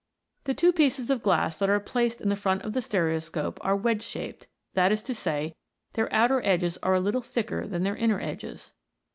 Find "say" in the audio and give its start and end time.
5.13-5.55